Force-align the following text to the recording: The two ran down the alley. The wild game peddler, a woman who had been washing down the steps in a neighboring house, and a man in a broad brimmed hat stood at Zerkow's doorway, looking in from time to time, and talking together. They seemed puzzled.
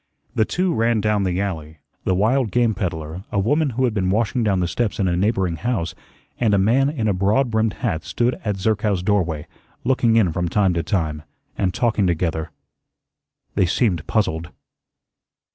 The 0.33 0.45
two 0.45 0.73
ran 0.73 0.99
down 0.99 1.25
the 1.25 1.39
alley. 1.39 1.77
The 2.05 2.15
wild 2.15 2.49
game 2.49 2.73
peddler, 2.73 3.23
a 3.31 3.37
woman 3.37 3.69
who 3.69 3.83
had 3.83 3.93
been 3.93 4.09
washing 4.09 4.43
down 4.43 4.59
the 4.59 4.67
steps 4.67 4.99
in 4.99 5.07
a 5.07 5.15
neighboring 5.15 5.57
house, 5.57 5.93
and 6.39 6.55
a 6.55 6.57
man 6.57 6.89
in 6.89 7.07
a 7.07 7.13
broad 7.13 7.51
brimmed 7.51 7.73
hat 7.85 8.03
stood 8.03 8.39
at 8.43 8.57
Zerkow's 8.57 9.03
doorway, 9.03 9.45
looking 9.83 10.15
in 10.15 10.31
from 10.31 10.49
time 10.49 10.73
to 10.73 10.81
time, 10.81 11.21
and 11.55 11.71
talking 11.71 12.07
together. 12.07 12.49
They 13.53 13.67
seemed 13.67 14.07
puzzled. 14.07 14.49